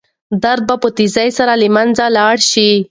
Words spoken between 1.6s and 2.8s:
له منځه لاړ شي.